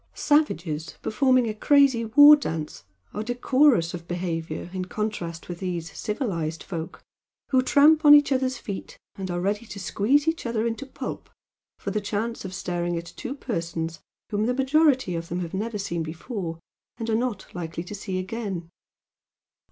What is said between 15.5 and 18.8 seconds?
never seen before and are not likely to see again.